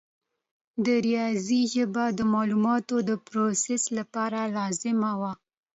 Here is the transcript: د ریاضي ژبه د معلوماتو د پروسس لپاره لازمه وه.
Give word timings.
د 0.85 0.85
ریاضي 1.05 1.61
ژبه 1.73 2.03
د 2.17 2.19
معلوماتو 2.33 2.95
د 3.09 3.11
پروسس 3.27 3.83
لپاره 3.97 4.39
لازمه 4.57 5.11
وه. 5.21 5.31